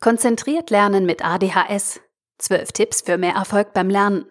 Konzentriert 0.00 0.70
lernen 0.70 1.06
mit 1.06 1.24
ADHS. 1.24 2.00
12 2.38 2.70
Tipps 2.70 3.00
für 3.00 3.18
mehr 3.18 3.34
Erfolg 3.34 3.72
beim 3.72 3.90
Lernen. 3.90 4.30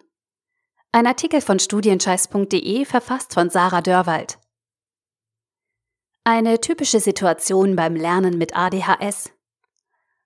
Ein 0.92 1.06
Artikel 1.06 1.42
von 1.42 1.58
studienscheiß.de 1.58 2.86
verfasst 2.86 3.34
von 3.34 3.50
Sarah 3.50 3.82
Dörwald. 3.82 4.38
Eine 6.24 6.62
typische 6.62 7.00
Situation 7.00 7.76
beim 7.76 7.96
Lernen 7.96 8.38
mit 8.38 8.56
ADHS. 8.56 9.30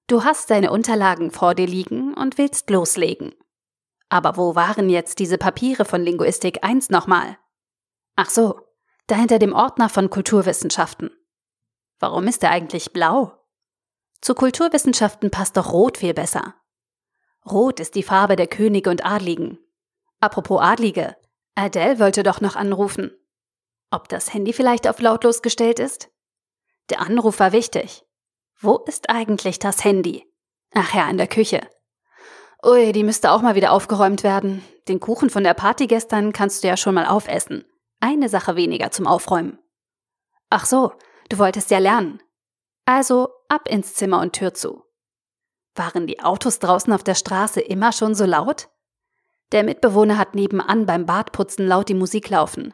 Du 0.06 0.22
hast 0.22 0.48
deine 0.48 0.70
Unterlagen 0.70 1.32
vor 1.32 1.56
dir 1.56 1.66
liegen 1.66 2.14
und 2.14 2.38
willst 2.38 2.70
loslegen. 2.70 3.34
Aber 4.08 4.36
wo 4.36 4.54
waren 4.54 4.88
jetzt 4.88 5.18
diese 5.18 5.38
Papiere 5.38 5.84
von 5.84 6.02
Linguistik 6.02 6.62
1 6.62 6.90
nochmal? 6.90 7.36
Ach 8.14 8.30
so, 8.30 8.60
da 9.08 9.16
hinter 9.16 9.40
dem 9.40 9.54
Ordner 9.54 9.88
von 9.88 10.08
Kulturwissenschaften. 10.08 11.10
Warum 11.98 12.28
ist 12.28 12.44
er 12.44 12.50
eigentlich 12.50 12.92
blau? 12.92 13.41
Zu 14.22 14.36
Kulturwissenschaften 14.36 15.32
passt 15.32 15.56
doch 15.56 15.72
Rot 15.72 15.98
viel 15.98 16.14
besser. 16.14 16.54
Rot 17.44 17.80
ist 17.80 17.96
die 17.96 18.04
Farbe 18.04 18.36
der 18.36 18.46
Könige 18.46 18.88
und 18.88 19.04
Adligen. 19.04 19.58
Apropos 20.20 20.62
Adlige, 20.62 21.16
Adele 21.56 21.98
wollte 21.98 22.22
doch 22.22 22.40
noch 22.40 22.54
anrufen. 22.54 23.10
Ob 23.90 24.08
das 24.08 24.32
Handy 24.32 24.52
vielleicht 24.52 24.86
auf 24.86 25.00
lautlos 25.00 25.42
gestellt 25.42 25.80
ist? 25.80 26.08
Der 26.88 27.00
Anruf 27.00 27.40
war 27.40 27.50
wichtig. 27.50 28.04
Wo 28.60 28.76
ist 28.86 29.10
eigentlich 29.10 29.58
das 29.58 29.82
Handy? 29.82 30.24
Ach 30.72 30.94
ja, 30.94 31.10
in 31.10 31.16
der 31.16 31.26
Küche. 31.26 31.68
Ui, 32.64 32.92
die 32.92 33.02
müsste 33.02 33.32
auch 33.32 33.42
mal 33.42 33.56
wieder 33.56 33.72
aufgeräumt 33.72 34.22
werden. 34.22 34.64
Den 34.86 35.00
Kuchen 35.00 35.30
von 35.30 35.42
der 35.42 35.54
Party 35.54 35.88
gestern 35.88 36.32
kannst 36.32 36.62
du 36.62 36.68
ja 36.68 36.76
schon 36.76 36.94
mal 36.94 37.06
aufessen. 37.06 37.64
Eine 37.98 38.28
Sache 38.28 38.54
weniger 38.54 38.92
zum 38.92 39.08
Aufräumen. 39.08 39.58
Ach 40.48 40.64
so, 40.64 40.92
du 41.28 41.38
wolltest 41.38 41.72
ja 41.72 41.78
lernen. 41.78 42.22
Also 42.84 43.28
ab 43.52 43.68
ins 43.68 43.94
Zimmer 43.94 44.20
und 44.20 44.32
Tür 44.32 44.54
zu. 44.54 44.82
Waren 45.74 46.06
die 46.06 46.20
Autos 46.20 46.58
draußen 46.58 46.92
auf 46.92 47.04
der 47.04 47.14
Straße 47.14 47.60
immer 47.60 47.92
schon 47.92 48.14
so 48.14 48.24
laut? 48.24 48.70
Der 49.52 49.62
Mitbewohner 49.62 50.16
hat 50.16 50.34
nebenan 50.34 50.86
beim 50.86 51.04
Badputzen 51.04 51.66
laut 51.66 51.90
die 51.90 51.94
Musik 51.94 52.30
laufen. 52.30 52.72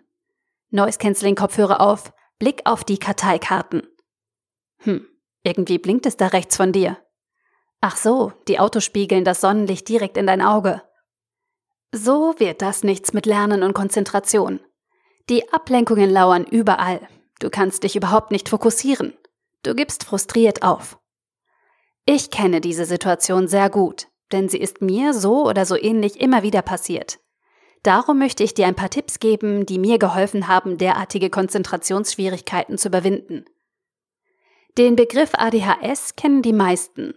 Noise 0.70 0.98
Canceling 0.98 1.34
Kopfhörer 1.34 1.80
auf, 1.80 2.12
Blick 2.38 2.62
auf 2.64 2.84
die 2.84 2.98
Karteikarten. 2.98 3.82
Hm, 4.78 5.04
irgendwie 5.42 5.78
blinkt 5.78 6.06
es 6.06 6.16
da 6.16 6.28
rechts 6.28 6.56
von 6.56 6.72
dir. 6.72 6.96
Ach 7.80 7.96
so, 7.96 8.32
die 8.46 8.60
Autos 8.60 8.84
spiegeln 8.84 9.24
das 9.24 9.40
Sonnenlicht 9.40 9.88
direkt 9.88 10.16
in 10.16 10.26
dein 10.26 10.42
Auge. 10.42 10.82
So 11.90 12.34
wird 12.38 12.62
das 12.62 12.84
nichts 12.84 13.12
mit 13.12 13.26
Lernen 13.26 13.64
und 13.64 13.72
Konzentration. 13.72 14.60
Die 15.28 15.52
Ablenkungen 15.52 16.10
lauern 16.10 16.44
überall. 16.44 17.00
Du 17.40 17.50
kannst 17.50 17.82
dich 17.82 17.96
überhaupt 17.96 18.30
nicht 18.30 18.48
fokussieren. 18.48 19.14
Du 19.62 19.74
gibst 19.74 20.04
frustriert 20.04 20.62
auf. 20.62 20.98
Ich 22.04 22.30
kenne 22.30 22.60
diese 22.60 22.84
Situation 22.84 23.48
sehr 23.48 23.70
gut, 23.70 24.08
denn 24.32 24.48
sie 24.48 24.58
ist 24.58 24.80
mir 24.80 25.14
so 25.14 25.46
oder 25.46 25.66
so 25.66 25.76
ähnlich 25.76 26.20
immer 26.20 26.42
wieder 26.42 26.62
passiert. 26.62 27.18
Darum 27.82 28.18
möchte 28.18 28.42
ich 28.42 28.54
dir 28.54 28.66
ein 28.66 28.74
paar 28.74 28.88
Tipps 28.90 29.18
geben, 29.18 29.66
die 29.66 29.78
mir 29.78 29.98
geholfen 29.98 30.48
haben, 30.48 30.78
derartige 30.78 31.28
Konzentrationsschwierigkeiten 31.30 32.78
zu 32.78 32.88
überwinden. 32.88 33.44
Den 34.76 34.96
Begriff 34.96 35.30
ADHS 35.34 36.16
kennen 36.16 36.42
die 36.42 36.52
meisten. 36.52 37.14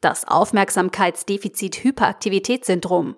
Das 0.00 0.26
Aufmerksamkeitsdefizit-Hyperaktivitätssyndrom. 0.26 3.16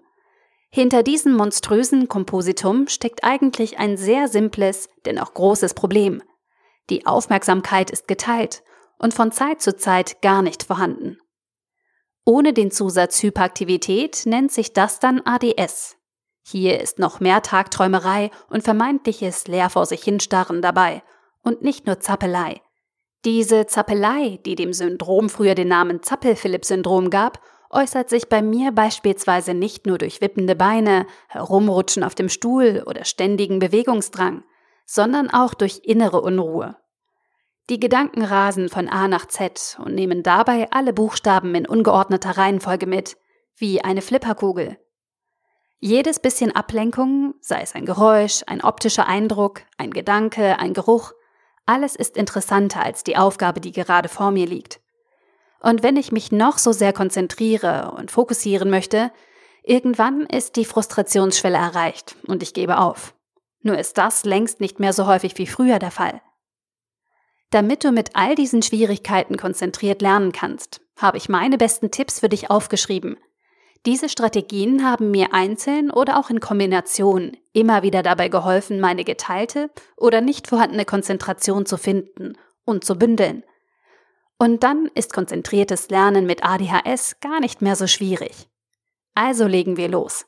Hinter 0.70 1.03
diesem 1.03 1.33
monströsen 1.34 2.09
Kompositum 2.09 2.89
steckt 2.89 3.25
eigentlich 3.25 3.79
ein 3.79 3.98
sehr 3.98 4.29
simples, 4.29 4.89
dennoch 5.05 5.34
großes 5.34 5.75
Problem. 5.75 6.23
Die 6.91 7.06
Aufmerksamkeit 7.06 7.91
ist 7.91 8.08
geteilt 8.08 8.62
und 8.98 9.14
von 9.14 9.33
Zeit 9.33 9.61
zu 9.61 9.77
Zeit 9.77 10.22
gar 10.22 10.42
nicht 10.42 10.62
vorhanden. 10.62 11.19
Ohne 12.24 12.52
den 12.52 12.70
Zusatz 12.70 13.22
Hyperaktivität 13.22 14.22
nennt 14.27 14.52
sich 14.52 14.72
das 14.72 15.00
dann 15.00 15.20
ADS. 15.24 15.97
Hier 16.44 16.80
ist 16.80 16.98
noch 16.98 17.20
mehr 17.20 17.42
Tagträumerei 17.42 18.30
und 18.48 18.62
vermeintliches 18.62 19.46
leer 19.48 19.70
vor 19.70 19.86
sich 19.86 20.02
hinstarren 20.02 20.62
dabei 20.62 21.02
und 21.42 21.62
nicht 21.62 21.86
nur 21.86 22.01
Zappelei. 22.01 22.61
Diese 23.24 23.67
Zappelei, 23.67 24.40
die 24.45 24.57
dem 24.57 24.73
Syndrom 24.73 25.30
früher 25.30 25.55
den 25.55 25.68
Namen 25.68 26.02
Zappel-Philipp-Syndrom 26.02 27.11
gab, 27.11 27.40
äußert 27.70 28.08
sich 28.11 28.28
bei 28.28 28.42
mir 28.42 28.73
beispielsweise 28.73 29.55
nicht 29.55 29.86
nur 29.86 29.98
durch 29.98 30.20
wippende 30.20 30.57
Beine, 30.57 31.07
Herumrutschen 31.28 32.05
auf 32.05 32.14
dem 32.14 32.28
Stuhl 32.28 32.83
oder 32.86 33.05
ständigen 33.05 33.61
Bewegungsdrang 33.61 34.45
sondern 34.85 35.31
auch 35.31 35.55
durch 35.55 35.81
innere 35.85 36.20
Unruhe. 36.20 36.77
Die 37.70 37.79
Gedanken 37.79 38.23
rasen 38.23 38.69
von 38.69 38.89
A 38.89 39.09
nach 39.09 39.27
Z 39.27 39.79
und 39.83 39.95
nehmen 39.95 40.23
dabei 40.23 40.70
alle 40.70 40.93
Buchstaben 40.93 41.55
in 41.55 41.67
ungeordneter 41.67 42.37
Reihenfolge 42.37 42.87
mit, 42.87 43.17
wie 43.57 43.83
eine 43.83 44.03
Flipperkugel. 44.03 44.79
Jedes 45.79 46.20
bisschen 46.20 46.55
Ablenkung, 46.55 47.35
sei 47.41 47.61
es 47.63 47.75
ein 47.75 47.87
Geräusch, 47.87 48.43
ein 48.47 48.63
optischer 48.63 49.07
Eindruck, 49.07 49.63
ein 49.79 49.91
Gedanke, 49.91 50.59
ein 50.59 50.75
Geruch, 50.75 51.13
alles 51.67 51.97
ist 51.97 52.17
interessanter 52.17 52.83
als 52.83 53.05
die 53.05 53.17
Aufgabe, 53.17 53.61
die 53.61 53.73
gerade 53.73 54.09
vor 54.09 54.31
mir 54.31 54.47
liegt. 54.47 54.81
Und 55.61 55.83
wenn 55.83 55.97
ich 55.97 56.11
mich 56.11 56.33
noch 56.33 56.59
so 56.59 56.73
sehr 56.73 56.93
konzentriere 56.93 57.95
und 57.97 58.11
fokussieren 58.11 58.69
möchte, 58.69 59.13
irgendwann 59.63 60.27
ist 60.27 60.57
die 60.57 60.64
Frustrationsschwelle 60.64 61.57
erreicht 61.57 62.17
und 62.27 62.43
ich 62.43 62.53
gebe 62.53 62.79
auf. 62.79 63.14
Nur 63.62 63.78
ist 63.78 63.98
das 63.98 64.24
längst 64.24 64.61
nicht 64.61 64.80
mehr 64.80 64.92
so 64.92 65.06
häufig 65.06 65.39
wie 65.39 65.46
früher 65.46 65.78
der 65.78 65.90
Fall. 65.90 66.20
Damit 67.50 67.84
du 67.84 67.92
mit 67.92 68.11
all 68.14 68.34
diesen 68.34 68.62
Schwierigkeiten 68.62 69.36
konzentriert 69.36 70.02
lernen 70.02 70.33
kannst, 70.33 70.80
habe 70.96 71.18
ich 71.18 71.28
meine 71.28 71.58
besten 71.58 71.90
Tipps 71.90 72.20
für 72.20 72.28
dich 72.28 72.51
aufgeschrieben. 72.51 73.17
Diese 73.84 74.08
Strategien 74.08 74.84
haben 74.84 75.11
mir 75.11 75.34
einzeln 75.34 75.90
oder 75.90 76.18
auch 76.18 76.30
in 76.30 76.40
Kombination 76.40 77.36
immer 77.52 77.83
wieder 77.83 78.02
dabei 78.02 78.28
geholfen, 78.28 78.80
meine 78.80 79.05
geteilte 79.05 79.70
oder 79.96 80.20
nicht 80.20 80.46
vorhandene 80.46 80.84
Konzentration 80.84 81.67
zu 81.67 81.77
finden 81.77 82.39
und 82.64 82.84
zu 82.84 82.96
bündeln. 82.96 83.45
Und 84.39 84.62
dann 84.62 84.86
ist 84.95 85.12
konzentriertes 85.12 85.90
Lernen 85.90 86.27
mit 86.27 86.45
ADHS 86.45 87.20
gar 87.20 87.40
nicht 87.40 87.61
mehr 87.61 87.77
so 87.77 87.86
schwierig. 87.86 88.48
Also 89.14 89.46
legen 89.46 89.77
wir 89.77 89.89
los. 89.89 90.27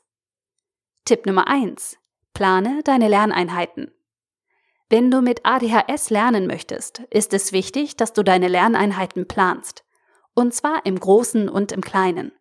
Tipp 1.05 1.25
Nummer 1.25 1.47
1. 1.47 1.97
Plane 2.35 2.81
deine 2.83 3.07
Lerneinheiten. 3.07 3.91
Wenn 4.89 5.09
du 5.09 5.21
mit 5.21 5.45
ADHS 5.45 6.09
lernen 6.09 6.47
möchtest, 6.47 6.99
ist 7.09 7.33
es 7.33 7.53
wichtig, 7.53 7.95
dass 7.95 8.11
du 8.11 8.23
deine 8.23 8.49
Lerneinheiten 8.49 9.25
planst. 9.25 9.85
Und 10.35 10.53
zwar 10.53 10.85
im 10.85 10.99
Großen 10.99 11.47
und 11.47 11.71
im 11.71 11.79
Kleinen. 11.79 12.33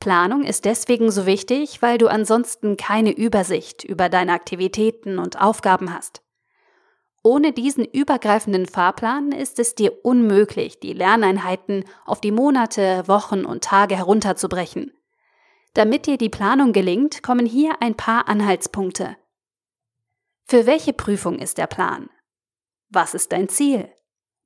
Planung 0.00 0.42
ist 0.42 0.64
deswegen 0.64 1.10
so 1.10 1.26
wichtig, 1.26 1.82
weil 1.82 1.98
du 1.98 2.08
ansonsten 2.08 2.78
keine 2.78 3.12
Übersicht 3.12 3.84
über 3.84 4.08
deine 4.08 4.32
Aktivitäten 4.32 5.18
und 5.18 5.38
Aufgaben 5.38 5.94
hast. 5.94 6.22
Ohne 7.22 7.52
diesen 7.52 7.84
übergreifenden 7.84 8.64
Fahrplan 8.64 9.32
ist 9.32 9.58
es 9.58 9.74
dir 9.74 10.02
unmöglich, 10.02 10.80
die 10.80 10.94
Lerneinheiten 10.94 11.84
auf 12.06 12.22
die 12.22 12.32
Monate, 12.32 13.06
Wochen 13.06 13.44
und 13.44 13.62
Tage 13.62 13.96
herunterzubrechen. 13.96 14.92
Damit 15.74 16.06
dir 16.06 16.16
die 16.16 16.30
Planung 16.30 16.72
gelingt, 16.72 17.22
kommen 17.22 17.44
hier 17.44 17.82
ein 17.82 17.96
paar 17.96 18.28
Anhaltspunkte. 18.28 19.16
Für 20.48 20.64
welche 20.64 20.92
Prüfung 20.92 21.40
ist 21.40 21.58
der 21.58 21.66
Plan? 21.66 22.08
Was 22.88 23.14
ist 23.14 23.32
dein 23.32 23.48
Ziel? 23.48 23.92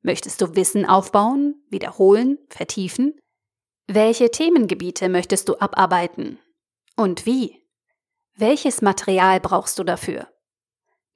Möchtest 0.00 0.40
du 0.40 0.56
Wissen 0.56 0.86
aufbauen, 0.86 1.62
wiederholen, 1.68 2.38
vertiefen? 2.48 3.20
Welche 3.86 4.30
Themengebiete 4.30 5.10
möchtest 5.10 5.50
du 5.50 5.60
abarbeiten? 5.60 6.38
Und 6.96 7.26
wie? 7.26 7.62
Welches 8.34 8.80
Material 8.80 9.40
brauchst 9.40 9.78
du 9.78 9.84
dafür? 9.84 10.26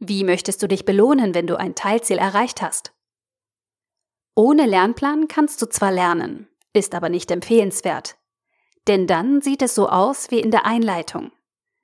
Wie 0.01 0.23
möchtest 0.23 0.63
du 0.63 0.69
dich 0.69 0.85
belohnen, 0.85 1.35
wenn 1.35 1.47
du 1.47 1.59
ein 1.59 1.75
Teilziel 1.75 2.19
erreicht 2.19 2.61
hast? 2.61 2.93
Ohne 4.35 4.67
Lernplan 4.67 5.29
kannst 5.29 5.63
du 5.63 5.67
zwar 5.67 5.93
lernen, 5.93 6.49
ist 6.75 6.95
aber 6.95 7.09
nicht 7.09 7.31
empfehlenswert. 7.31 8.19
Denn 8.87 9.07
dann 9.07 9.41
sieht 9.41 9.63
es 9.63 9.75
so 9.75 9.89
aus 9.89 10.31
wie 10.31 10.41
in 10.41 10.51
der 10.51 10.67
Einleitung. 10.67 11.33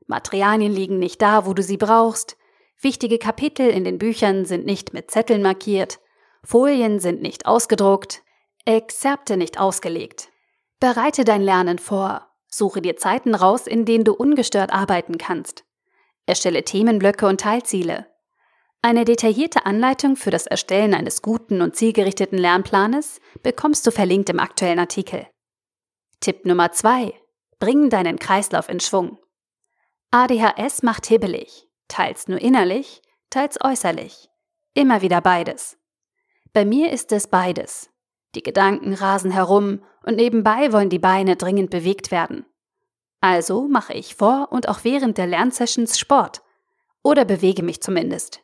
Materialien 0.07 0.73
liegen 0.73 0.99
nicht 0.99 1.23
da, 1.23 1.47
wo 1.47 1.55
du 1.55 1.63
sie 1.63 1.79
brauchst, 1.79 2.37
Wichtige 2.83 3.19
Kapitel 3.19 3.69
in 3.69 3.85
den 3.85 3.99
Büchern 3.99 4.47
sind 4.47 4.65
nicht 4.65 4.95
mit 4.95 5.11
Zetteln 5.11 5.43
markiert, 5.43 6.01
Folien 6.43 6.99
sind 6.99 7.21
nicht 7.21 7.45
ausgedruckt, 7.45 8.23
Exzerpte 8.65 9.37
nicht 9.37 9.61
ausgelegt. 9.61 10.29
Bereite 10.79 11.25
dein 11.25 11.43
Lernen 11.43 11.79
vor, 11.79 12.27
suche 12.49 12.81
dir 12.81 12.97
Zeiten 12.97 13.35
raus, 13.35 13.67
in 13.67 13.85
denen 13.85 14.05
du 14.05 14.15
ungestört 14.15 14.73
arbeiten 14.73 15.19
kannst. 15.19 15.65
Erstelle 16.25 16.65
Themenblöcke 16.65 17.27
und 17.27 17.41
Teilziele. 17.41 18.07
Eine 18.81 19.05
detaillierte 19.05 19.67
Anleitung 19.67 20.17
für 20.17 20.31
das 20.31 20.47
Erstellen 20.47 20.95
eines 20.95 21.21
guten 21.21 21.61
und 21.61 21.77
zielgerichteten 21.77 22.39
Lernplanes 22.39 23.21
bekommst 23.43 23.87
du 23.87 23.91
verlinkt 23.91 24.31
im 24.31 24.41
aktuellen 24.41 24.79
Artikel. 24.79 25.27
Tipp 26.21 26.47
Nummer 26.47 26.73
2. 26.73 27.13
Bring 27.59 27.91
deinen 27.91 28.19
Kreislauf 28.19 28.71
in 28.71 28.81
Schwung. 28.81 29.19
ADHS 30.11 30.83
macht 30.83 31.07
hibbelig. 31.07 31.70
Teils 31.91 32.29
nur 32.29 32.41
innerlich, 32.41 33.03
teils 33.31 33.59
äußerlich. 33.61 34.31
Immer 34.75 35.03
wieder 35.03 35.21
beides. 35.21 35.77
Bei 36.53 36.65
mir 36.65 36.93
ist 36.93 37.11
es 37.11 37.27
beides. 37.27 37.91
Die 38.37 38.45
Gedanken 38.45 38.95
rasen 38.95 39.33
herum 39.33 39.83
und 40.05 40.15
nebenbei 40.17 40.73
wollen 40.73 40.89
die 40.89 41.01
Beine 41.01 41.35
dringend 41.35 41.71
bewegt 41.71 42.13
werden. 42.13 42.47
Also 43.21 43.67
mache 43.67 43.93
ich 43.93 44.15
vor 44.15 44.49
und 44.53 44.69
auch 44.69 44.85
während 44.85 45.19
der 45.19 45.27
Lernsessions 45.27 45.99
Sport. 45.99 46.43
Oder 47.03 47.25
bewege 47.25 47.65
mich 47.65 47.83
zumindest. 47.83 48.41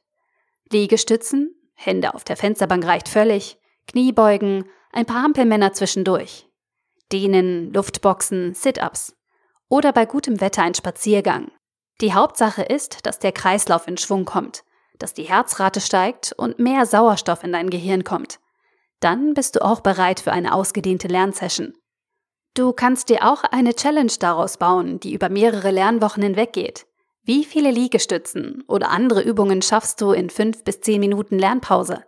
Liegestützen, 0.70 1.54
Hände 1.74 2.14
auf 2.14 2.24
der 2.24 2.36
Fensterbank 2.36 2.84
reicht 2.84 3.08
völlig, 3.08 3.58
Kniebeugen, 3.86 4.64
ein 4.90 5.06
paar 5.06 5.22
Hampelmänner 5.22 5.72
zwischendurch. 5.72 6.48
Dehnen, 7.12 7.72
Luftboxen, 7.72 8.54
Sit-ups. 8.54 9.14
Oder 9.68 9.92
bei 9.92 10.04
gutem 10.04 10.40
Wetter 10.40 10.62
ein 10.62 10.74
Spaziergang. 10.74 11.52
Die 12.00 12.12
Hauptsache 12.12 12.62
ist, 12.62 13.06
dass 13.06 13.18
der 13.18 13.32
Kreislauf 13.32 13.88
in 13.88 13.96
Schwung 13.96 14.26
kommt, 14.26 14.64
dass 14.98 15.14
die 15.14 15.24
Herzrate 15.24 15.80
steigt 15.80 16.34
und 16.36 16.58
mehr 16.58 16.84
Sauerstoff 16.84 17.42
in 17.42 17.52
dein 17.52 17.70
Gehirn 17.70 18.04
kommt. 18.04 18.38
Dann 19.00 19.34
bist 19.34 19.56
du 19.56 19.64
auch 19.64 19.80
bereit 19.80 20.20
für 20.20 20.32
eine 20.32 20.54
ausgedehnte 20.54 21.08
Lernsession. 21.08 21.74
Du 22.54 22.72
kannst 22.72 23.10
dir 23.10 23.30
auch 23.30 23.44
eine 23.44 23.74
Challenge 23.74 24.12
daraus 24.18 24.56
bauen, 24.56 25.00
die 25.00 25.12
über 25.12 25.28
mehrere 25.28 25.70
Lernwochen 25.70 26.22
hinweg 26.22 26.52
geht. 26.52 26.86
Wie 27.22 27.44
viele 27.44 27.70
Liegestützen 27.70 28.62
oder 28.66 28.90
andere 28.90 29.22
Übungen 29.22 29.60
schaffst 29.60 30.00
du 30.00 30.12
in 30.12 30.30
fünf 30.30 30.64
bis 30.64 30.80
zehn 30.80 31.00
Minuten 31.00 31.38
Lernpause? 31.38 32.04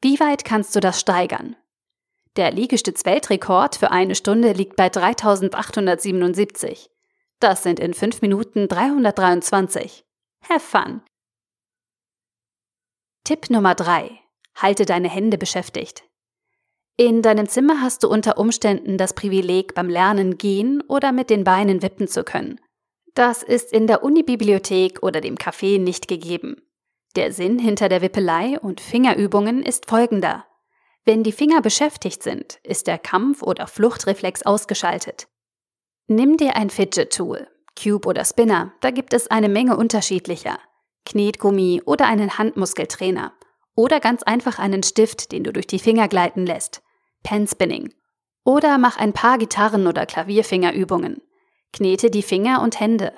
Wie 0.00 0.18
weit 0.18 0.44
kannst 0.44 0.74
du 0.74 0.80
das 0.80 0.98
steigern? 0.98 1.54
Der 2.36 2.50
Liegestütz-Weltrekord 2.50 3.76
für 3.76 3.90
eine 3.90 4.14
Stunde 4.14 4.52
liegt 4.52 4.76
bei 4.76 4.88
3877. 4.88 6.91
Das 7.42 7.64
sind 7.64 7.80
in 7.80 7.92
fünf 7.92 8.22
Minuten 8.22 8.68
323. 8.68 10.04
Have 10.48 10.60
fun! 10.60 11.02
Tipp 13.24 13.50
Nummer 13.50 13.74
3. 13.74 14.16
Halte 14.54 14.84
deine 14.86 15.08
Hände 15.08 15.38
beschäftigt. 15.38 16.04
In 16.96 17.20
deinem 17.20 17.48
Zimmer 17.48 17.80
hast 17.80 18.04
du 18.04 18.08
unter 18.08 18.38
Umständen 18.38 18.96
das 18.96 19.14
Privileg, 19.14 19.74
beim 19.74 19.88
Lernen 19.88 20.38
gehen 20.38 20.84
oder 20.86 21.10
mit 21.10 21.30
den 21.30 21.42
Beinen 21.42 21.82
wippen 21.82 22.06
zu 22.06 22.22
können. 22.22 22.60
Das 23.14 23.42
ist 23.42 23.72
in 23.72 23.88
der 23.88 24.04
Unibibliothek 24.04 25.02
oder 25.02 25.20
dem 25.20 25.34
Café 25.34 25.80
nicht 25.80 26.06
gegeben. 26.06 26.62
Der 27.16 27.32
Sinn 27.32 27.58
hinter 27.58 27.88
der 27.88 28.02
Wippelei 28.02 28.56
und 28.60 28.80
Fingerübungen 28.80 29.64
ist 29.64 29.90
folgender. 29.90 30.46
Wenn 31.04 31.24
die 31.24 31.32
Finger 31.32 31.60
beschäftigt 31.60 32.22
sind, 32.22 32.60
ist 32.62 32.86
der 32.86 32.98
Kampf- 32.98 33.42
oder 33.42 33.66
Fluchtreflex 33.66 34.44
ausgeschaltet. 34.44 35.26
Nimm 36.06 36.36
dir 36.36 36.56
ein 36.56 36.70
Fidget-Tool, 36.70 37.48
Cube 37.80 38.08
oder 38.08 38.24
Spinner, 38.24 38.74
da 38.80 38.90
gibt 38.90 39.14
es 39.14 39.28
eine 39.28 39.48
Menge 39.48 39.76
unterschiedlicher. 39.76 40.58
Knetgummi 41.04 41.82
oder 41.84 42.06
einen 42.06 42.38
Handmuskeltrainer 42.38 43.32
oder 43.74 44.00
ganz 44.00 44.22
einfach 44.22 44.58
einen 44.58 44.82
Stift, 44.82 45.32
den 45.32 45.44
du 45.44 45.52
durch 45.52 45.66
die 45.66 45.78
Finger 45.78 46.08
gleiten 46.08 46.46
lässt. 46.46 46.82
Penspinning. 47.22 47.94
Oder 48.44 48.78
mach 48.78 48.96
ein 48.98 49.12
paar 49.12 49.38
Gitarren- 49.38 49.86
oder 49.86 50.06
Klavierfingerübungen. 50.06 51.22
Knete 51.72 52.10
die 52.10 52.22
Finger 52.22 52.60
und 52.62 52.80
Hände. 52.80 53.12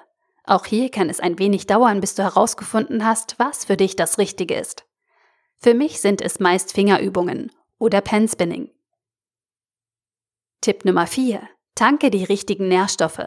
Auch 0.44 0.66
hier 0.66 0.90
kann 0.90 1.08
es 1.08 1.20
ein 1.20 1.38
wenig 1.38 1.66
dauern, 1.66 2.00
bis 2.00 2.14
du 2.14 2.22
herausgefunden 2.22 3.04
hast, 3.04 3.38
was 3.38 3.64
für 3.64 3.76
dich 3.76 3.96
das 3.96 4.18
Richtige 4.18 4.54
ist. 4.54 4.84
Für 5.58 5.74
mich 5.74 6.00
sind 6.00 6.20
es 6.20 6.40
meist 6.40 6.72
Fingerübungen 6.72 7.50
oder 7.78 8.02
Penspinning. 8.02 8.70
Tipp 10.60 10.84
Nummer 10.84 11.06
4. 11.06 11.48
Tanke 11.74 12.10
die 12.10 12.24
richtigen 12.24 12.68
Nährstoffe. 12.68 13.26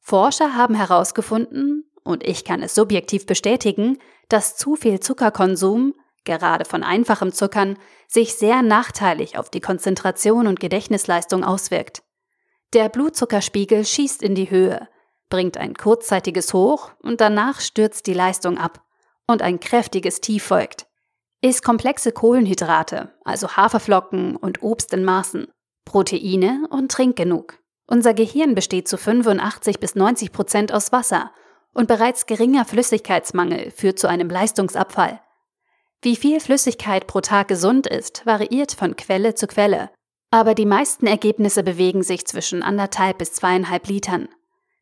Forscher 0.00 0.54
haben 0.54 0.74
herausgefunden, 0.74 1.84
und 2.04 2.26
ich 2.26 2.44
kann 2.44 2.62
es 2.62 2.74
subjektiv 2.74 3.26
bestätigen, 3.26 3.98
dass 4.28 4.56
zu 4.56 4.74
viel 4.74 4.98
Zuckerkonsum 4.98 5.94
gerade 6.24 6.64
von 6.64 6.82
einfachem 6.82 7.32
Zuckern, 7.32 7.78
sich 8.06 8.34
sehr 8.34 8.62
nachteilig 8.62 9.38
auf 9.38 9.50
die 9.50 9.60
Konzentration 9.60 10.46
und 10.46 10.60
Gedächtnisleistung 10.60 11.44
auswirkt. 11.44 12.02
Der 12.74 12.88
Blutzuckerspiegel 12.88 13.84
schießt 13.84 14.22
in 14.22 14.34
die 14.34 14.50
Höhe, 14.50 14.88
bringt 15.28 15.56
ein 15.56 15.74
kurzzeitiges 15.74 16.52
Hoch 16.52 16.92
und 17.00 17.20
danach 17.20 17.60
stürzt 17.60 18.06
die 18.06 18.14
Leistung 18.14 18.58
ab 18.58 18.82
und 19.26 19.42
ein 19.42 19.60
kräftiges 19.60 20.20
Tief 20.20 20.44
folgt. 20.44 20.86
Isst 21.40 21.64
komplexe 21.64 22.12
Kohlenhydrate, 22.12 23.12
also 23.24 23.56
Haferflocken 23.56 24.36
und 24.36 24.62
Obst 24.62 24.92
in 24.92 25.04
Maßen, 25.04 25.51
Proteine 25.84 26.66
und 26.70 26.90
trink 26.90 27.16
genug. 27.16 27.58
Unser 27.86 28.14
Gehirn 28.14 28.54
besteht 28.54 28.88
zu 28.88 28.96
85 28.96 29.78
bis 29.80 29.94
90 29.94 30.32
Prozent 30.32 30.72
aus 30.72 30.92
Wasser 30.92 31.32
und 31.74 31.88
bereits 31.88 32.26
geringer 32.26 32.64
Flüssigkeitsmangel 32.64 33.70
führt 33.70 33.98
zu 33.98 34.08
einem 34.08 34.28
Leistungsabfall. 34.28 35.20
Wie 36.00 36.16
viel 36.16 36.40
Flüssigkeit 36.40 37.06
pro 37.06 37.20
Tag 37.20 37.48
gesund 37.48 37.86
ist, 37.86 38.26
variiert 38.26 38.72
von 38.72 38.96
Quelle 38.96 39.34
zu 39.34 39.46
Quelle, 39.46 39.90
aber 40.30 40.54
die 40.54 40.66
meisten 40.66 41.06
Ergebnisse 41.06 41.62
bewegen 41.62 42.02
sich 42.02 42.26
zwischen 42.26 42.62
anderthalb 42.62 43.18
bis 43.18 43.34
zweieinhalb 43.34 43.86
Litern. 43.86 44.28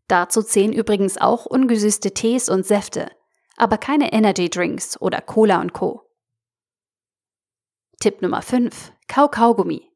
Dazu 0.08 0.42
zählen 0.42 0.72
übrigens 0.72 1.18
auch 1.18 1.46
ungesüßte 1.46 2.12
Tees 2.12 2.48
und 2.48 2.66
Säfte, 2.66 3.10
aber 3.56 3.76
keine 3.76 4.12
Energy 4.12 4.48
Drinks 4.48 5.00
oder 5.00 5.20
Cola 5.20 5.60
und 5.60 5.72
Co. 5.72 6.02
Tipp 8.00 8.22
Nummer 8.22 8.40
5. 8.40 8.92
Kau-Kaugummi. 9.08 9.89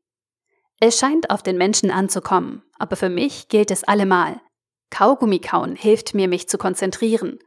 Es 0.80 0.98
scheint 0.98 1.30
auf 1.30 1.42
den 1.42 1.56
Menschen 1.56 1.90
anzukommen, 1.90 2.62
aber 2.78 2.96
für 2.96 3.08
mich 3.08 3.48
gilt 3.48 3.70
es 3.70 3.84
allemal. 3.84 4.40
Kaugummi 4.90 5.38
kauen 5.38 5.76
hilft 5.76 6.14
mir, 6.14 6.28
mich 6.28 6.48
zu 6.48 6.58
konzentrieren. 6.58 7.38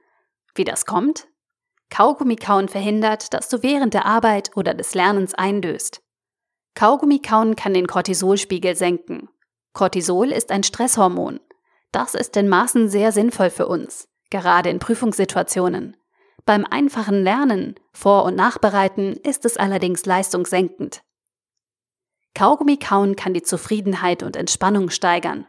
Wie 0.55 0.63
das 0.63 0.85
kommt? 0.85 1.27
Kaugummikauen 1.89 2.67
verhindert, 2.67 3.33
dass 3.33 3.49
du 3.49 3.63
während 3.63 3.93
der 3.93 4.05
Arbeit 4.05 4.51
oder 4.55 4.73
des 4.73 4.93
Lernens 4.93 5.33
eindöst. 5.33 6.01
Kaugummikauen 6.75 7.55
kann 7.55 7.73
den 7.73 7.87
Cortisolspiegel 7.87 8.75
senken. 8.75 9.29
Cortisol 9.73 10.31
ist 10.31 10.51
ein 10.51 10.63
Stresshormon. 10.63 11.39
Das 11.91 12.13
ist 12.13 12.35
in 12.35 12.49
Maßen 12.49 12.89
sehr 12.89 13.11
sinnvoll 13.11 13.49
für 13.49 13.67
uns, 13.67 14.07
gerade 14.29 14.69
in 14.69 14.79
Prüfungssituationen. 14.79 15.95
Beim 16.45 16.65
einfachen 16.65 17.23
Lernen, 17.23 17.75
Vor- 17.93 18.25
und 18.25 18.35
Nachbereiten 18.35 19.13
ist 19.13 19.45
es 19.45 19.57
allerdings 19.57 20.05
leistungssenkend. 20.05 21.01
Kaugummikauen 22.37 23.15
kann 23.15 23.33
die 23.33 23.41
Zufriedenheit 23.41 24.21
und 24.21 24.35
Entspannung 24.35 24.91
steigern. 24.91 25.47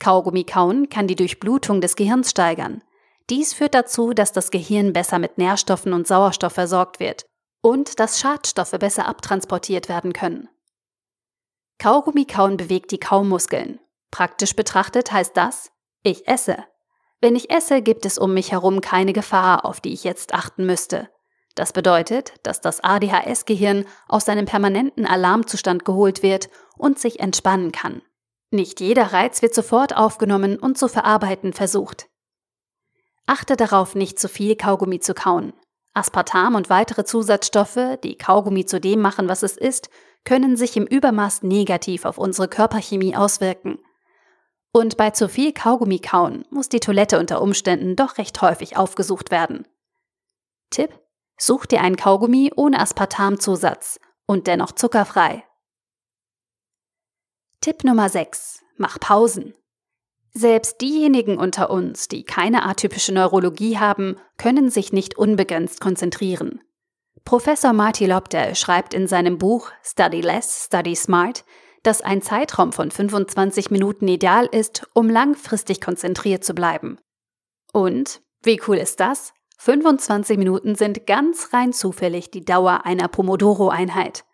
Kaugummikauen 0.00 0.88
kann 0.88 1.06
die 1.06 1.14
Durchblutung 1.14 1.80
des 1.80 1.94
Gehirns 1.94 2.32
steigern. 2.32 2.82
Dies 3.30 3.54
führt 3.54 3.76
dazu, 3.76 4.12
dass 4.12 4.32
das 4.32 4.50
Gehirn 4.50 4.92
besser 4.92 5.20
mit 5.20 5.38
Nährstoffen 5.38 5.92
und 5.92 6.08
Sauerstoff 6.08 6.52
versorgt 6.52 6.98
wird 6.98 7.26
und 7.62 8.00
dass 8.00 8.18
Schadstoffe 8.18 8.72
besser 8.72 9.06
abtransportiert 9.06 9.88
werden 9.88 10.12
können. 10.12 10.48
Kaugummi-Kauen 11.78 12.56
bewegt 12.56 12.90
die 12.90 12.98
Kaumuskeln. 12.98 13.78
Praktisch 14.10 14.56
betrachtet 14.56 15.12
heißt 15.12 15.36
das, 15.36 15.70
ich 16.02 16.26
esse. 16.26 16.56
Wenn 17.20 17.36
ich 17.36 17.50
esse, 17.50 17.82
gibt 17.82 18.04
es 18.04 18.18
um 18.18 18.34
mich 18.34 18.50
herum 18.50 18.80
keine 18.80 19.12
Gefahr, 19.12 19.64
auf 19.64 19.80
die 19.80 19.92
ich 19.92 20.02
jetzt 20.02 20.34
achten 20.34 20.66
müsste. 20.66 21.08
Das 21.54 21.72
bedeutet, 21.72 22.34
dass 22.42 22.60
das 22.60 22.82
ADHS-Gehirn 22.82 23.84
aus 24.08 24.24
seinem 24.24 24.46
permanenten 24.46 25.06
Alarmzustand 25.06 25.84
geholt 25.84 26.22
wird 26.22 26.48
und 26.76 26.98
sich 26.98 27.20
entspannen 27.20 27.70
kann. 27.70 28.02
Nicht 28.50 28.80
jeder 28.80 29.12
Reiz 29.12 29.42
wird 29.42 29.54
sofort 29.54 29.96
aufgenommen 29.96 30.58
und 30.58 30.78
zu 30.78 30.88
verarbeiten 30.88 31.52
versucht. 31.52 32.08
Achte 33.26 33.56
darauf, 33.56 33.94
nicht 33.94 34.18
zu 34.18 34.28
viel 34.28 34.56
Kaugummi 34.56 35.00
zu 35.00 35.14
kauen. 35.14 35.52
Aspartam 35.94 36.56
und 36.56 36.70
weitere 36.70 37.04
Zusatzstoffe, 37.04 37.98
die 38.02 38.18
Kaugummi 38.18 38.66
zu 38.66 38.80
dem 38.80 39.00
machen, 39.00 39.28
was 39.28 39.42
es 39.42 39.56
ist, 39.56 39.88
können 40.24 40.56
sich 40.56 40.76
im 40.76 40.86
Übermaß 40.86 41.42
negativ 41.42 42.04
auf 42.04 42.18
unsere 42.18 42.48
Körperchemie 42.48 43.16
auswirken. 43.16 43.78
Und 44.72 44.96
bei 44.96 45.10
zu 45.10 45.28
viel 45.28 45.52
Kaugummi 45.52 46.00
kauen 46.00 46.44
muss 46.50 46.68
die 46.68 46.80
Toilette 46.80 47.18
unter 47.20 47.40
Umständen 47.40 47.94
doch 47.94 48.18
recht 48.18 48.42
häufig 48.42 48.76
aufgesucht 48.76 49.30
werden. 49.30 49.68
Tipp: 50.70 50.98
Such 51.36 51.66
dir 51.66 51.80
einen 51.80 51.96
Kaugummi 51.96 52.52
ohne 52.54 52.80
Aspartamzusatz 52.80 53.98
und 54.26 54.46
dennoch 54.46 54.72
zuckerfrei. 54.72 55.44
Tipp 57.60 57.84
Nummer 57.84 58.08
6. 58.08 58.62
Mach 58.76 59.00
Pausen. 59.00 59.54
Selbst 60.32 60.80
diejenigen 60.80 61.38
unter 61.38 61.70
uns, 61.70 62.08
die 62.08 62.24
keine 62.24 62.66
atypische 62.66 63.14
Neurologie 63.14 63.78
haben, 63.78 64.16
können 64.36 64.68
sich 64.68 64.92
nicht 64.92 65.16
unbegrenzt 65.16 65.80
konzentrieren. 65.80 66.60
Professor 67.24 67.72
Marty 67.72 68.06
Lobdell 68.06 68.54
schreibt 68.54 68.92
in 68.92 69.06
seinem 69.06 69.38
Buch 69.38 69.70
Study 69.82 70.20
Less, 70.20 70.66
Study 70.66 70.94
Smart, 70.94 71.44
dass 71.84 72.00
ein 72.00 72.20
Zeitraum 72.20 72.72
von 72.72 72.90
25 72.90 73.70
Minuten 73.70 74.08
ideal 74.08 74.46
ist, 74.46 74.86
um 74.92 75.08
langfristig 75.08 75.80
konzentriert 75.80 76.44
zu 76.44 76.54
bleiben. 76.54 76.98
Und, 77.72 78.20
wie 78.42 78.60
cool 78.66 78.76
ist 78.76 79.00
das? 79.00 79.32
25 79.58 80.36
Minuten 80.38 80.74
sind 80.74 81.06
ganz 81.06 81.52
rein 81.52 81.72
zufällig 81.72 82.30
die 82.30 82.44
Dauer 82.44 82.84
einer 82.84 83.08
Pomodoro-Einheit. 83.08 84.24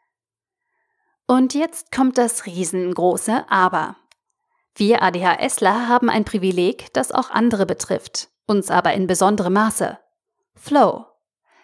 Und 1.26 1.54
jetzt 1.54 1.92
kommt 1.92 2.18
das 2.18 2.46
riesengroße 2.46 3.44
Aber. 3.48 3.96
Wir 4.74 5.02
ADHSler 5.02 5.88
haben 5.88 6.10
ein 6.10 6.24
Privileg, 6.24 6.92
das 6.92 7.12
auch 7.12 7.30
andere 7.30 7.66
betrifft, 7.66 8.30
uns 8.46 8.70
aber 8.70 8.94
in 8.94 9.06
besonderem 9.06 9.52
Maße. 9.52 9.98
Flow. 10.54 11.06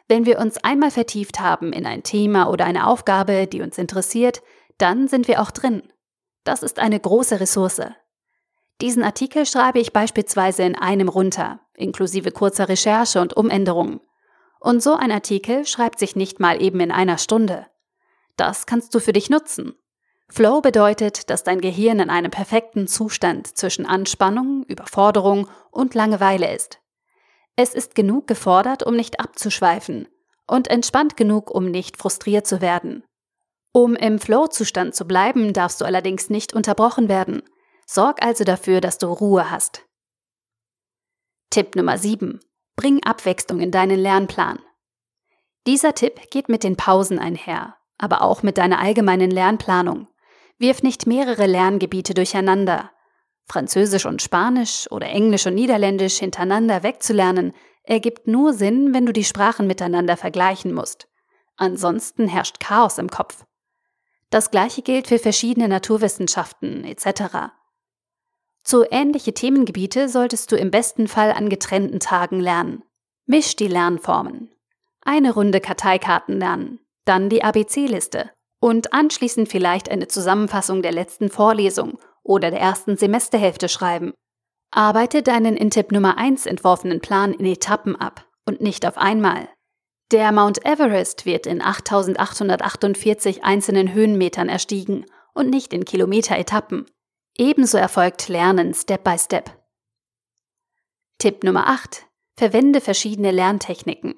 Wenn 0.09 0.25
wir 0.25 0.39
uns 0.39 0.59
einmal 0.59 0.93
vertieft 0.93 1.41
haben 1.41 1.73
in 1.73 1.85
ein 1.87 2.05
Thema 2.05 2.49
oder 2.49 2.65
eine 2.65 2.87
Aufgabe, 2.87 3.47
die 3.47 3.61
uns 3.61 3.79
interessiert, 3.79 4.43
Dann 4.79 5.09
sind 5.09 5.27
wir 5.27 5.41
auch 5.41 5.51
drin. 5.51 5.91
Das 6.45 6.63
ist 6.63 6.79
eine 6.79 7.01
große 7.01 7.41
Ressource. 7.41 7.81
Diesen 8.81 9.03
Artikel 9.03 9.47
schreibe 9.47 9.79
ich 9.79 9.93
beispielsweise 9.93 10.63
in 10.63 10.75
einem 10.75 11.09
runter, 11.09 11.61
inklusive 11.75 12.31
kurzer 12.31 12.69
Recherche 12.69 13.21
und 13.21 13.35
Umänderungen. 13.35 14.01
Und 14.61 14.83
so 14.83 14.95
ein 14.95 15.13
Artikel 15.13 15.67
schreibt 15.67 15.99
sich 15.99 16.17
nicht 16.17 16.41
mal 16.41 16.61
eben 16.61 16.81
in 16.81 16.93
einer 16.93 17.19
Stunde. 17.19 17.67
Das 18.37 18.67
kannst 18.67 18.95
du 18.95 19.01
für 19.01 19.13
dich 19.13 19.31
nutzen. 19.31 19.75
Flow 20.29 20.61
bedeutet, 20.61 21.31
dass 21.31 21.45
dein 21.45 21.61
Gehirn 21.61 22.01
in 22.01 22.11
einem 22.11 22.31
perfekten 22.31 22.89
Zustand 22.89 23.57
zwischen 23.57 23.87
Anspannung, 23.87 24.65
Überforderung 24.65 25.49
und 25.71 25.95
Langeweile 25.95 26.55
ist. 26.55 26.81
Es 27.55 27.75
ist 27.75 27.95
genug 27.95 28.27
gefordert, 28.27 28.83
um 28.83 28.97
nicht 28.97 29.21
abzuschweifen 29.21 30.09
und 30.47 30.69
entspannt 30.69 31.17
genug, 31.17 31.51
um 31.51 31.71
nicht 31.71 31.97
frustriert 31.97 32.47
zu 32.47 32.61
werden. 32.61 33.05
Um 33.73 33.95
im 33.95 34.19
Flow-Zustand 34.19 34.95
zu 34.95 35.07
bleiben, 35.07 35.53
darfst 35.53 35.81
du 35.81 35.85
allerdings 35.85 36.29
nicht 36.29 36.55
unterbrochen 36.55 37.09
werden. 37.09 37.43
Sorg 37.87 38.23
also 38.23 38.45
dafür, 38.45 38.81
dass 38.81 38.99
du 38.99 39.07
Ruhe 39.07 39.51
hast. 39.51 39.87
Tipp 41.51 41.77
Nummer 41.77 41.97
7. 41.97 42.41
Bring 42.75 43.03
Abwechslung 43.05 43.61
in 43.61 43.71
deinen 43.71 43.99
Lernplan. 43.99 44.59
Dieser 45.67 45.95
Tipp 45.95 46.31
geht 46.31 46.49
mit 46.49 46.65
den 46.65 46.77
Pausen 46.77 47.19
einher, 47.19 47.77
aber 47.97 48.23
auch 48.23 48.43
mit 48.43 48.59
deiner 48.59 48.81
allgemeinen 48.81 49.31
Lernplanung. 49.31 50.09
Wirf 50.59 50.83
nicht 50.83 51.07
mehrere 51.07 51.47
Lerngebiete 51.47 52.13
durcheinander. 52.13 52.91
Französisch 53.47 54.05
und 54.05 54.21
Spanisch 54.21 54.91
oder 54.91 55.07
Englisch 55.07 55.47
und 55.47 55.55
Niederländisch 55.55 56.19
hintereinander 56.19 56.83
wegzulernen, 56.83 57.53
ergibt 57.85 58.27
nur 58.27 58.53
Sinn, 58.53 58.93
wenn 58.93 59.07
du 59.07 59.13
die 59.13 59.25
Sprachen 59.25 59.69
miteinander 59.69 60.17
vergleichen 60.17 60.75
musst. 60.75 61.09
Ansonsten 61.57 62.27
herrscht 62.27 62.59
Chaos 62.59 62.99
im 62.99 63.09
Kopf. 63.09 63.45
Das 64.31 64.51
gleiche 64.51 64.83
gilt 64.83 65.07
für 65.07 65.21
verschiedene 65.21 65.69
Naturwissenschaften 65.69 66.85
etc. 66.85 67.53
Zu 68.67 68.85
ähnliche 68.91 69.33
Themengebiete 69.33 70.09
solltest 70.09 70.51
du 70.51 70.57
im 70.57 70.73
besten 70.73 71.07
Fall 71.07 71.31
an 71.31 71.49
getrennten 71.49 72.01
Tagen 72.01 72.41
lernen. 72.41 72.83
Misch 73.25 73.55
die 73.55 73.69
Lernformen. 73.69 74.51
Eine 75.03 75.35
Runde 75.35 75.61
Karteikarten 75.61 76.41
lernen, 76.41 76.81
dann 77.05 77.29
die 77.29 77.45
ABC-Liste 77.45 78.29
und 78.59 78.93
anschließend 78.93 79.49
vielleicht 79.49 79.89
eine 79.89 80.09
Zusammenfassung 80.09 80.83
der 80.83 80.91
letzten 80.91 81.29
Vorlesung 81.29 82.01
oder 82.25 82.51
der 82.51 82.59
ersten 82.59 82.97
Semesterhälfte 82.97 83.69
schreiben. 83.69 84.15
Arbeite 84.73 85.23
deinen 85.23 85.57
in 85.57 85.71
Tipp 85.71 85.93
Nummer 85.93 86.19
1 86.19 86.47
entworfenen 86.47 87.01
Plan 87.01 87.35
in 87.35 87.47
Etappen 87.47 87.95
ab 87.95 88.27
und 88.47 88.61
nicht 88.61 88.85
auf 88.85 88.99
einmal. 88.99 89.49
Der 90.11 90.33
Mount 90.33 90.67
Everest 90.67 91.25
wird 91.25 91.47
in 91.47 91.63
8848 91.63 93.45
einzelnen 93.45 93.95
Höhenmetern 93.95 94.49
erstiegen 94.49 95.07
und 95.35 95.51
nicht 95.51 95.73
in 95.73 95.85
Kilometer-Etappen. 95.85 96.87
Ebenso 97.39 97.77
erfolgt 97.77 98.29
Lernen 98.29 98.73
Step 98.73 99.05
by 99.05 99.19
Step. 99.19 99.51
Tipp 101.19 101.45
Nummer 101.45 101.67
8. 101.67 102.07
Verwende 102.35 102.81
verschiedene 102.81 103.31
Lerntechniken. 103.31 104.15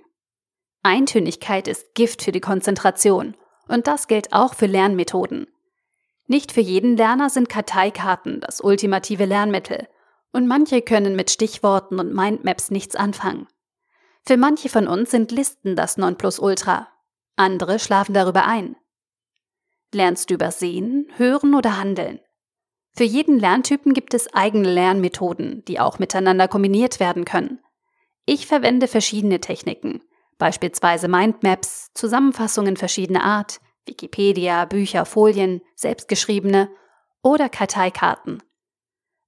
Eintönigkeit 0.85 1.67
ist 1.67 1.95
Gift 1.95 2.23
für 2.23 2.31
die 2.31 2.41
Konzentration 2.41 3.37
und 3.67 3.89
das 3.89 4.07
gilt 4.07 4.33
auch 4.33 4.55
für 4.55 4.67
Lernmethoden. 4.67 5.49
Nicht 6.27 6.53
für 6.53 6.61
jeden 6.61 6.97
Lerner 6.97 7.29
sind 7.29 7.49
Karteikarten 7.49 8.41
das 8.41 8.61
ultimative 8.61 9.25
Lernmittel 9.25 9.89
und 10.33 10.47
manche 10.47 10.81
können 10.81 11.17
mit 11.17 11.33
Stichworten 11.33 11.99
und 11.99 12.15
Mindmaps 12.15 12.71
nichts 12.71 12.95
anfangen. 12.95 13.49
Für 14.25 14.37
manche 14.37 14.69
von 14.69 14.87
uns 14.87 15.11
sind 15.11 15.33
Listen 15.33 15.75
das 15.75 15.97
Nonplusultra, 15.97 16.87
andere 17.35 17.81
schlafen 17.81 18.15
darüber 18.15 18.45
ein. 18.47 18.77
Lernst 19.93 20.31
du 20.31 20.35
über 20.35 20.53
Sehen, 20.53 21.11
Hören 21.17 21.57
oder 21.57 21.79
Handeln? 21.79 22.21
Für 22.99 23.05
jeden 23.05 23.39
Lerntypen 23.39 23.95
gibt 23.95 24.13
es 24.13 24.35
eigene 24.35 24.69
Lernmethoden, 24.73 25.65
die 25.67 25.79
auch 25.79 26.01
miteinander 26.01 26.49
kombiniert 26.49 26.99
werden 26.99 27.25
können. 27.25 27.61
Ich 28.27 28.49
verwende 28.49 28.89
verschiedene 28.89 29.41
Techniken, 29.41 30.03
beispielsweise 30.37 31.07
Mindmaps, 31.07 31.93
Zusammenfassungen 31.95 32.77
verschiedener 32.77 33.23
Art, 33.23 33.61
Wikipedia, 33.87 34.65
Bücher, 34.65 35.05
Folien, 35.05 35.61
selbstgeschriebene 35.77 36.71
oder 37.23 37.49
Karteikarten. 37.49 38.43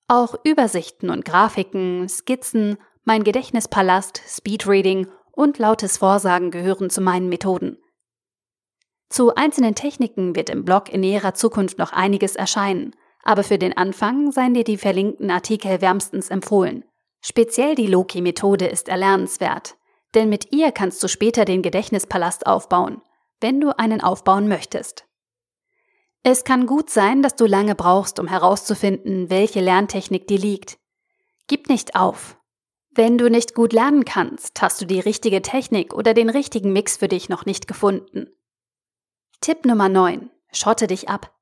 Auch 0.09 0.35
Übersichten 0.43 1.09
und 1.09 1.25
Grafiken, 1.25 2.09
Skizzen, 2.09 2.77
mein 3.05 3.23
Gedächtnispalast, 3.23 4.21
Speedreading 4.27 5.07
und 5.31 5.59
lautes 5.59 5.99
Vorsagen 5.99 6.51
gehören 6.51 6.91
zu 6.91 7.01
meinen 7.01 7.29
Methoden. 7.29 7.79
Zu 9.11 9.37
einzelnen 9.37 9.77
Techniken 9.77 10.35
wird 10.35 10.51
im 10.51 10.65
Blog 10.65 10.93
in 10.93 11.03
näherer 11.03 11.35
Zukunft 11.35 11.79
noch 11.79 11.93
einiges 11.93 12.35
erscheinen, 12.35 12.97
aber 13.23 13.43
für 13.43 13.59
den 13.59 13.77
Anfang 13.77 14.33
seien 14.33 14.55
dir 14.55 14.65
die 14.65 14.77
verlinkten 14.77 15.31
Artikel 15.31 15.81
wärmstens 15.81 16.31
empfohlen. 16.31 16.85
Speziell 17.21 17.75
die 17.75 17.87
Loki-Methode 17.87 18.67
ist 18.67 18.89
erlernenswert, 18.89 19.77
denn 20.15 20.29
mit 20.29 20.53
ihr 20.53 20.73
kannst 20.73 21.03
du 21.03 21.09
später 21.09 21.45
den 21.45 21.63
Gedächtnispalast 21.63 22.47
aufbauen, 22.47 23.03
wenn 23.41 23.61
du 23.61 23.79
einen 23.79 24.01
aufbauen 24.01 24.49
möchtest. 24.49 25.07
Es 26.23 26.45
kann 26.45 26.67
gut 26.67 26.91
sein, 26.91 27.23
dass 27.23 27.37
du 27.37 27.47
lange 27.47 27.75
brauchst, 27.75 28.19
um 28.19 28.27
herauszufinden, 28.27 29.31
welche 29.31 29.61
Lerntechnik 29.61 30.27
dir 30.27 30.39
liegt. 30.39 30.79
Gib 31.47 31.69
nicht 31.69 31.97
auf. 31.97 32.37
Wenn 32.91 33.19
du 33.19 33.31
nicht 33.31 33.55
gut 33.55 33.73
lernen 33.73 34.05
kannst, 34.05 34.61
hast 34.61 34.81
du 34.81 34.85
die 34.85 35.01
richtige 35.01 35.43
Technik 35.43 35.95
oder 35.95 36.13
den 36.13 36.29
richtigen 36.29 36.73
Mix 36.73 36.97
für 36.97 37.09
dich 37.09 37.29
noch 37.29 37.47
nicht 37.47 37.69
gefunden. 37.69 38.29
Tipp 39.41 39.65
Nummer 39.65 39.89
9. 39.89 40.31
Schotte 40.53 40.87
dich 40.87 41.09
ab. 41.09 41.33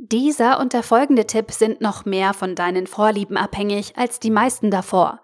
Dieser 0.00 0.60
und 0.60 0.74
der 0.74 0.84
folgende 0.84 1.26
Tipp 1.26 1.50
sind 1.50 1.80
noch 1.80 2.04
mehr 2.04 2.32
von 2.32 2.54
deinen 2.54 2.86
Vorlieben 2.86 3.36
abhängig 3.36 3.98
als 3.98 4.20
die 4.20 4.30
meisten 4.30 4.70
davor. 4.70 5.20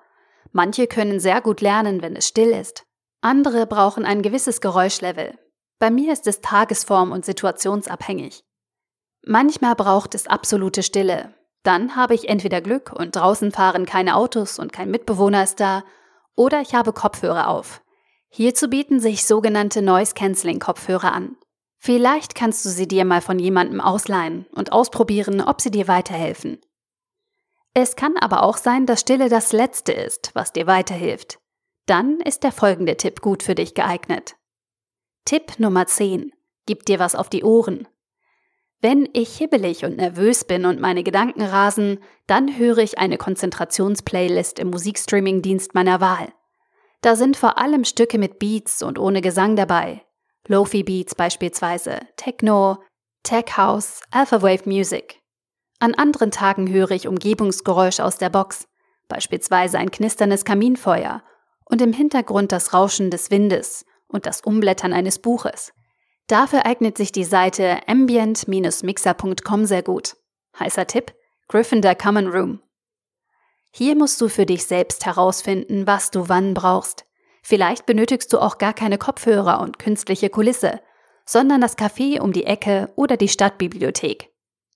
Manche 0.50 0.88
können 0.88 1.20
sehr 1.20 1.40
gut 1.40 1.60
lernen, 1.60 2.02
wenn 2.02 2.16
es 2.16 2.26
still 2.26 2.50
ist. 2.50 2.84
Andere 3.20 3.66
brauchen 3.66 4.04
ein 4.04 4.20
gewisses 4.20 4.60
Geräuschlevel. 4.60 5.38
Bei 5.78 5.90
mir 5.90 6.12
ist 6.12 6.26
es 6.26 6.42
tagesform- 6.42 7.12
und 7.12 7.24
situationsabhängig. 7.24 8.44
Manchmal 9.24 9.76
braucht 9.76 10.14
es 10.16 10.26
absolute 10.26 10.82
Stille. 10.82 11.34
Dann 11.62 11.94
habe 11.94 12.14
ich 12.14 12.28
entweder 12.28 12.60
Glück 12.60 12.92
und 12.92 13.14
draußen 13.14 13.52
fahren 13.52 13.86
keine 13.86 14.16
Autos 14.16 14.58
und 14.58 14.72
kein 14.72 14.90
Mitbewohner 14.90 15.44
ist 15.44 15.60
da, 15.60 15.84
oder 16.34 16.60
ich 16.60 16.74
habe 16.74 16.92
Kopfhörer 16.92 17.48
auf. 17.48 17.80
Hierzu 18.28 18.68
bieten 18.68 18.98
sich 18.98 19.24
sogenannte 19.24 19.82
Noise-Canceling-Kopfhörer 19.82 21.12
an. 21.12 21.36
Vielleicht 21.84 22.34
kannst 22.34 22.64
du 22.64 22.70
sie 22.70 22.88
dir 22.88 23.04
mal 23.04 23.20
von 23.20 23.38
jemandem 23.38 23.78
ausleihen 23.78 24.46
und 24.52 24.72
ausprobieren, 24.72 25.42
ob 25.42 25.60
sie 25.60 25.70
dir 25.70 25.86
weiterhelfen. 25.86 26.58
Es 27.74 27.94
kann 27.94 28.16
aber 28.16 28.42
auch 28.42 28.56
sein, 28.56 28.86
dass 28.86 29.02
Stille 29.02 29.28
das 29.28 29.52
Letzte 29.52 29.92
ist, 29.92 30.30
was 30.32 30.50
dir 30.50 30.66
weiterhilft. 30.66 31.40
Dann 31.84 32.20
ist 32.20 32.42
der 32.42 32.52
folgende 32.52 32.96
Tipp 32.96 33.20
gut 33.20 33.42
für 33.42 33.54
dich 33.54 33.74
geeignet. 33.74 34.36
Tipp 35.26 35.58
Nummer 35.58 35.86
10. 35.86 36.32
Gib 36.64 36.86
dir 36.86 36.98
was 37.00 37.14
auf 37.14 37.28
die 37.28 37.44
Ohren. 37.44 37.86
Wenn 38.80 39.06
ich 39.12 39.36
hibbelig 39.36 39.84
und 39.84 39.98
nervös 39.98 40.44
bin 40.44 40.64
und 40.64 40.80
meine 40.80 41.02
Gedanken 41.02 41.42
rasen, 41.42 41.98
dann 42.26 42.56
höre 42.56 42.78
ich 42.78 42.96
eine 42.98 43.18
Konzentrationsplaylist 43.18 44.58
im 44.58 44.70
Musikstreaming-Dienst 44.70 45.74
meiner 45.74 46.00
Wahl. 46.00 46.32
Da 47.02 47.14
sind 47.14 47.36
vor 47.36 47.58
allem 47.58 47.84
Stücke 47.84 48.16
mit 48.16 48.38
Beats 48.38 48.82
und 48.82 48.98
ohne 48.98 49.20
Gesang 49.20 49.54
dabei, 49.54 50.02
Lofi 50.46 50.82
Beats 50.82 51.14
beispielsweise, 51.14 52.00
Techno, 52.16 52.78
Tech 53.22 53.56
House, 53.56 54.00
Alpha 54.10 54.42
Wave 54.42 54.66
Music. 54.66 55.20
An 55.78 55.94
anderen 55.94 56.30
Tagen 56.30 56.70
höre 56.70 56.90
ich 56.90 57.08
Umgebungsgeräusche 57.08 58.04
aus 58.04 58.18
der 58.18 58.30
Box, 58.30 58.68
beispielsweise 59.08 59.78
ein 59.78 59.90
knisterndes 59.90 60.44
Kaminfeuer 60.44 61.22
und 61.64 61.80
im 61.80 61.92
Hintergrund 61.92 62.52
das 62.52 62.74
Rauschen 62.74 63.10
des 63.10 63.30
Windes 63.30 63.86
und 64.06 64.26
das 64.26 64.42
Umblättern 64.42 64.92
eines 64.92 65.18
Buches. 65.18 65.72
Dafür 66.26 66.64
eignet 66.64 66.96
sich 66.96 67.12
die 67.12 67.24
Seite 67.24 67.86
ambient-mixer.com 67.86 69.66
sehr 69.66 69.82
gut. 69.82 70.16
Heißer 70.58 70.86
Tipp: 70.86 71.14
Gryffindor 71.48 71.94
Common 71.94 72.28
Room. 72.28 72.60
Hier 73.70 73.96
musst 73.96 74.20
du 74.20 74.28
für 74.28 74.46
dich 74.46 74.66
selbst 74.66 75.04
herausfinden, 75.04 75.86
was 75.86 76.10
du 76.10 76.28
wann 76.28 76.54
brauchst. 76.54 77.04
Vielleicht 77.46 77.84
benötigst 77.84 78.32
du 78.32 78.38
auch 78.38 78.56
gar 78.56 78.72
keine 78.72 78.96
Kopfhörer 78.96 79.60
und 79.60 79.78
künstliche 79.78 80.30
Kulisse, 80.30 80.80
sondern 81.26 81.60
das 81.60 81.76
Café 81.76 82.18
um 82.20 82.32
die 82.32 82.44
Ecke 82.44 82.90
oder 82.96 83.18
die 83.18 83.28
Stadtbibliothek. 83.28 84.30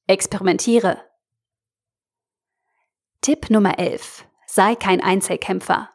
Experimentiere. 0.06 0.98
Tipp 3.22 3.48
Nummer 3.48 3.78
11. 3.78 4.26
Sei 4.46 4.74
kein 4.74 5.02
Einzelkämpfer. 5.02 5.88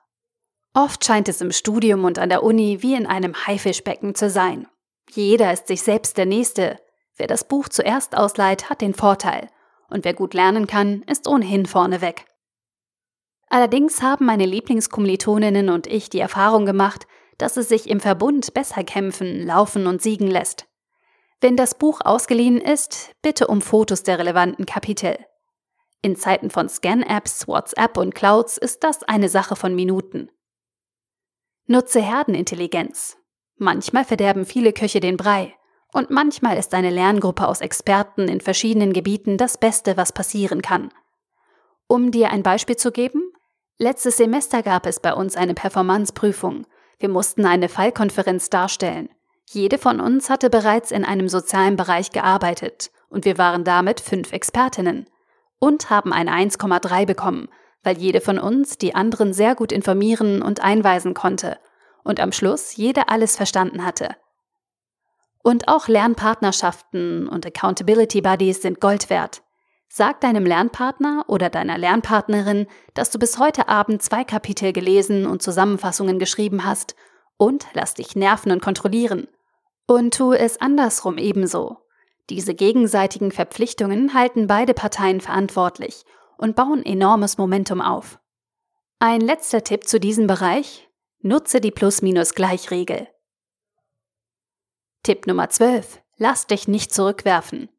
Oft 0.74 1.06
scheint 1.06 1.30
es 1.30 1.42
im 1.42 1.52
Studium 1.52 2.06
und 2.06 2.18
an 2.18 2.30
der 2.30 2.42
Uni 2.42 2.82
wie 2.82 2.96
in 2.96 3.06
einem 3.06 3.36
Haifischbecken 3.46 4.16
zu 4.16 4.32
sein. 4.32 4.68
Jeder 5.12 5.54
ist 5.54 5.68
sich 5.68 5.84
selbst 5.84 6.18
der 6.18 6.26
Nächste. 6.26 6.80
Wer 7.16 7.28
das 7.28 7.48
Buch 7.48 7.70
zuerst 7.70 8.18
ausleiht, 8.18 8.72
hat 8.72 8.82
den 8.82 8.96
Vorteil. 8.96 9.48
Und 9.90 10.06
wer 10.06 10.16
gut 10.16 10.34
lernen 10.34 10.66
kann, 10.66 11.04
ist 11.04 11.28
ohnehin 11.28 11.68
vorneweg. 11.68 12.26
Allerdings 13.54 14.02
haben 14.02 14.26
meine 14.26 14.48
Lieblingskommilitoninnen 14.48 15.70
und 15.70 15.86
ich 15.86 16.10
die 16.10 16.20
Erfahrung 16.20 16.66
gemacht, 16.66 17.06
dass 17.38 17.56
es 17.56 17.70
sich 17.70 17.88
im 17.88 18.00
Verbund 18.00 18.56
besser 18.56 18.84
kämpfen, 18.84 19.46
laufen 19.46 19.86
und 19.86 20.02
siegen 20.02 20.26
lässt. 20.26 20.66
Wenn 21.40 21.56
das 21.56 21.78
Buch 21.78 22.02
ausgeliehen 22.04 22.60
ist, 22.60 23.12
bitte 23.22 23.46
um 23.46 23.62
Fotos 23.62 24.02
der 24.02 24.18
relevanten 24.18 24.66
Kapitel. 24.66 25.20
In 26.02 26.16
Zeiten 26.16 26.50
von 26.50 26.68
Scan-Apps, 26.68 27.48
WhatsApp 27.48 27.98
und 27.98 28.16
Clouds 28.16 28.58
ist 28.58 28.84
das 28.84 29.04
eine 29.04 29.30
Sache 29.30 29.56
von 29.56 29.76
Minuten. 29.76 30.32
Nutze 31.68 32.02
Herdenintelligenz. 32.02 33.18
Manchmal 33.58 34.04
verderben 34.04 34.48
viele 34.48 34.74
Köche 34.74 35.00
den 35.00 35.16
Brei 35.16 35.54
und 35.92 36.10
manchmal 36.10 36.58
ist 36.58 36.74
eine 36.74 36.90
Lerngruppe 36.90 37.48
aus 37.48 37.62
Experten 37.62 38.28
in 38.28 38.42
verschiedenen 38.42 38.94
Gebieten 38.94 39.38
das 39.38 39.60
Beste, 39.60 39.96
was 39.96 40.12
passieren 40.12 40.64
kann. 40.64 40.90
Um 41.86 42.10
dir 42.10 42.32
ein 42.32 42.42
Beispiel 42.42 42.78
zu 42.78 42.92
geben, 42.92 43.33
letztes 43.78 44.18
Semester 44.18 44.64
gab 44.64 44.86
es 44.86 45.00
bei 45.00 45.14
uns 45.14 45.36
eine 45.36 45.54
Performanzprüfung. 45.54 46.66
Wir 47.00 47.10
mussten 47.10 47.46
eine 47.46 47.70
Fallkonferenz 47.70 48.50
darstellen. 48.50 49.10
Jede 49.50 49.78
von 49.78 50.00
uns 50.00 50.30
hatte 50.30 50.50
bereits 50.50 50.92
in 50.92 51.04
einem 51.06 51.30
sozialen 51.30 51.76
Bereich 51.76 52.12
gearbeitet 52.12 52.92
und 53.10 53.26
wir 53.26 53.38
waren 53.38 53.64
damit 53.64 54.00
fünf 54.00 54.32
Expertinnen 54.32 55.08
und 55.60 55.90
haben 55.90 56.12
eine 56.12 56.32
1,3 56.32 57.06
bekommen, 57.06 57.50
weil 57.84 57.98
jede 57.98 58.22
von 58.22 58.40
uns 58.40 58.78
die 58.78 58.96
anderen 58.96 59.34
sehr 59.34 59.56
gut 59.56 59.72
informieren 59.72 60.42
und 60.42 60.62
einweisen 60.62 61.14
konnte 61.14 61.58
und 62.04 62.20
am 62.20 62.32
Schluss 62.32 62.76
jede 62.76 63.10
alles 63.10 63.36
verstanden 63.36 63.86
hatte. 63.86 64.16
Und 65.44 65.68
auch 65.68 65.88
Lernpartnerschaften 65.88 67.28
und 67.28 67.46
Accountability 67.46 68.22
Buddies 68.22 68.62
sind 68.62 68.80
Gold 68.80 69.10
wert. 69.10 69.44
Sag 69.96 70.22
deinem 70.22 70.44
Lernpartner 70.44 71.24
oder 71.28 71.52
deiner 71.52 71.78
Lernpartnerin, 71.78 72.66
dass 72.96 73.12
du 73.12 73.20
bis 73.20 73.38
heute 73.38 73.68
Abend 73.68 74.02
zwei 74.02 74.24
Kapitel 74.24 74.74
gelesen 74.74 75.28
und 75.28 75.44
Zusammenfassungen 75.44 76.18
geschrieben 76.18 76.66
hast 76.66 76.96
und 77.38 77.68
lass 77.74 77.94
dich 77.94 78.16
nerven 78.16 78.52
und 78.52 78.60
kontrollieren. 78.60 79.28
Und 79.86 80.16
tu 80.16 80.34
es 80.34 80.60
andersrum 80.60 81.20
ebenso. 81.20 81.78
Diese 82.32 82.56
gegenseitigen 82.56 83.32
Verpflichtungen 83.32 84.16
halten 84.16 84.48
beide 84.48 84.74
Parteien 84.74 85.22
verantwortlich 85.22 86.06
und 86.40 86.56
bauen 86.56 86.84
enormes 86.84 87.38
Momentum 87.38 87.80
auf. 87.80 88.18
Ein 88.98 89.22
letzter 89.22 89.64
Tipp 89.64 89.88
zu 89.88 90.00
diesem 90.00 90.26
Bereich. 90.26 90.90
Nutze 91.20 91.62
die 91.62 91.70
Plus-Minus-Gleich-Regel. 91.70 93.10
Tipp 95.04 95.28
Nummer 95.28 95.50
12. 95.50 96.02
Lass 96.18 96.48
dich 96.48 96.68
nicht 96.68 96.92
zurückwerfen. 96.92 97.70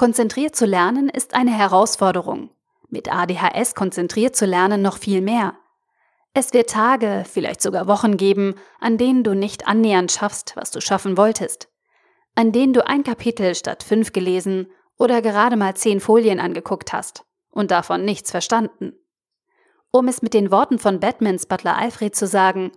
Konzentriert 0.00 0.56
zu 0.56 0.64
lernen 0.64 1.10
ist 1.10 1.34
eine 1.34 1.50
Herausforderung. 1.50 2.48
Mit 2.88 3.12
ADHS 3.12 3.74
konzentriert 3.74 4.34
zu 4.34 4.46
lernen 4.46 4.80
noch 4.80 4.96
viel 4.96 5.20
mehr. 5.20 5.58
Es 6.32 6.54
wird 6.54 6.70
Tage, 6.70 7.26
vielleicht 7.30 7.60
sogar 7.60 7.86
Wochen 7.86 8.16
geben, 8.16 8.54
an 8.80 8.96
denen 8.96 9.24
du 9.24 9.34
nicht 9.34 9.68
annähernd 9.68 10.10
schaffst, 10.10 10.56
was 10.56 10.70
du 10.70 10.80
schaffen 10.80 11.18
wolltest 11.18 11.68
an 12.34 12.52
denen 12.52 12.72
du 12.72 12.86
ein 12.86 13.04
Kapitel 13.04 13.54
statt 13.54 13.82
fünf 13.82 14.12
gelesen 14.12 14.68
oder 14.96 15.20
gerade 15.20 15.56
mal 15.56 15.74
zehn 15.74 16.00
Folien 16.00 16.40
angeguckt 16.40 16.94
hast 16.94 17.26
und 17.50 17.70
davon 17.70 18.04
nichts 18.04 18.30
verstanden. 18.30 18.94
Um 19.90 20.08
es 20.08 20.22
mit 20.22 20.32
den 20.32 20.50
Worten 20.50 20.78
von 20.78 21.00
Batmans 21.00 21.44
Butler 21.44 21.76
Alfred 21.76 22.16
zu 22.16 22.26
sagen, 22.26 22.72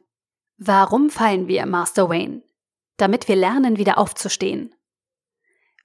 warum 0.58 1.10
fallen 1.10 1.48
wir, 1.48 1.66
Master 1.66 2.10
Wayne? 2.10 2.42
Damit 2.98 3.30
wir 3.30 3.38
lernen, 3.38 3.78
wieder 3.78 3.98
aufzustehen. 3.98 4.76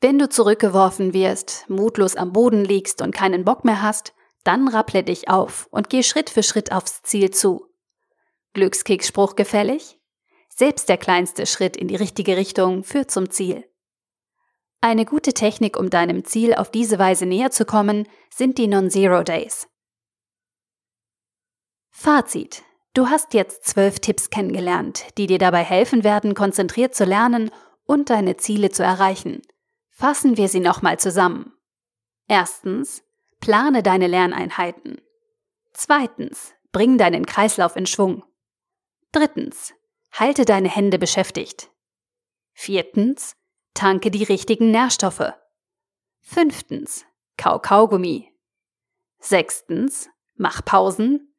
Wenn 0.00 0.18
du 0.18 0.28
zurückgeworfen 0.28 1.12
wirst, 1.12 1.64
mutlos 1.68 2.14
am 2.14 2.32
Boden 2.32 2.64
liegst 2.64 3.02
und 3.02 3.12
keinen 3.12 3.44
Bock 3.44 3.64
mehr 3.64 3.82
hast, 3.82 4.14
dann 4.44 4.68
rapple 4.68 5.02
dich 5.02 5.28
auf 5.28 5.66
und 5.70 5.90
geh 5.90 6.04
Schritt 6.04 6.30
für 6.30 6.44
Schritt 6.44 6.70
aufs 6.70 7.02
Ziel 7.02 7.30
zu. 7.30 7.66
Glückskeksspruch 8.54 9.34
gefällig? 9.34 9.98
Selbst 10.48 10.88
der 10.88 10.98
kleinste 10.98 11.46
Schritt 11.46 11.76
in 11.76 11.88
die 11.88 11.96
richtige 11.96 12.36
Richtung 12.36 12.84
führt 12.84 13.10
zum 13.10 13.30
Ziel. 13.30 13.64
Eine 14.80 15.04
gute 15.04 15.32
Technik, 15.32 15.76
um 15.76 15.90
deinem 15.90 16.24
Ziel 16.24 16.54
auf 16.54 16.70
diese 16.70 17.00
Weise 17.00 17.26
näher 17.26 17.50
zu 17.50 17.64
kommen, 17.64 18.08
sind 18.32 18.58
die 18.58 18.68
Non-Zero 18.68 19.24
Days. 19.24 19.68
Fazit. 21.90 22.62
Du 22.94 23.08
hast 23.08 23.34
jetzt 23.34 23.64
zwölf 23.64 23.98
Tipps 23.98 24.30
kennengelernt, 24.30 25.06
die 25.18 25.26
dir 25.26 25.38
dabei 25.38 25.64
helfen 25.64 26.04
werden, 26.04 26.34
konzentriert 26.34 26.94
zu 26.94 27.04
lernen 27.04 27.50
und 27.84 28.10
deine 28.10 28.36
Ziele 28.36 28.70
zu 28.70 28.84
erreichen. 28.84 29.42
Fassen 29.98 30.36
wir 30.36 30.48
sie 30.48 30.60
nochmal 30.60 30.98
zusammen. 30.98 31.52
Erstens, 32.28 33.02
plane 33.40 33.82
deine 33.82 34.06
Lerneinheiten. 34.06 35.00
Zweitens, 35.72 36.54
bring 36.70 36.98
deinen 36.98 37.26
Kreislauf 37.26 37.76
in 37.76 37.86
Schwung. 37.86 38.24
Drittens, 39.10 39.74
Halte 40.12 40.44
deine 40.44 40.68
Hände 40.68 40.98
beschäftigt. 40.98 41.70
Viertens, 42.52 43.36
tanke 43.74 44.10
die 44.10 44.24
richtigen 44.24 44.70
Nährstoffe. 44.70 45.32
Fünftens, 46.20 47.06
kau 47.36 47.58
Kaugummi. 47.58 48.32
Sechstens, 49.20 50.08
mach 50.34 50.64
Pausen. 50.64 51.34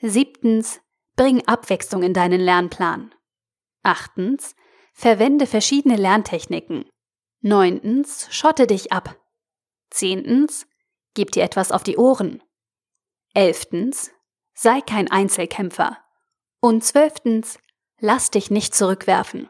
Siebtens, 0.00 0.80
bring 1.14 1.46
Abwechslung 1.46 2.02
in 2.02 2.14
deinen 2.14 2.40
Lernplan. 2.40 3.14
Achtens, 3.82 4.56
verwende 4.94 5.46
verschiedene 5.46 5.96
Lerntechniken. 5.96 6.88
Neuntens, 7.42 8.28
schotte 8.30 8.66
dich 8.66 8.92
ab. 8.92 9.16
Zehntens, 9.90 10.66
gib 11.14 11.32
dir 11.32 11.42
etwas 11.42 11.70
auf 11.70 11.82
die 11.82 11.98
Ohren. 11.98 12.42
Elftens, 13.34 14.10
sei 14.54 14.80
kein 14.80 15.10
Einzelkämpfer. 15.10 15.98
Und 16.60 16.84
zwölftens, 16.84 17.58
Lass 18.04 18.32
dich 18.32 18.50
nicht 18.50 18.74
zurückwerfen. 18.74 19.48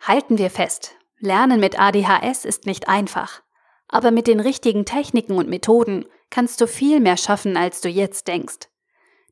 Halten 0.00 0.38
wir 0.38 0.48
fest, 0.48 0.96
Lernen 1.18 1.60
mit 1.60 1.78
ADHS 1.78 2.46
ist 2.46 2.64
nicht 2.64 2.88
einfach, 2.88 3.42
aber 3.88 4.10
mit 4.10 4.26
den 4.26 4.40
richtigen 4.40 4.86
Techniken 4.86 5.36
und 5.36 5.46
Methoden 5.46 6.06
kannst 6.30 6.62
du 6.62 6.66
viel 6.66 6.98
mehr 6.98 7.18
schaffen, 7.18 7.58
als 7.58 7.82
du 7.82 7.90
jetzt 7.90 8.26
denkst. 8.26 8.70